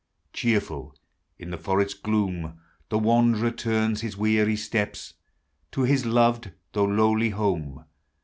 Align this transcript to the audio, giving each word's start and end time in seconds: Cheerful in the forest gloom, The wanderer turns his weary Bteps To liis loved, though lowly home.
Cheerful 0.33 0.95
in 1.37 1.51
the 1.51 1.59
forest 1.59 2.01
gloom, 2.01 2.59
The 2.89 2.97
wanderer 2.97 3.51
turns 3.51 4.01
his 4.01 4.17
weary 4.17 4.55
Bteps 4.55 5.13
To 5.73 5.81
liis 5.81 6.11
loved, 6.11 6.49
though 6.73 6.85
lowly 6.85 7.29
home. 7.29 7.85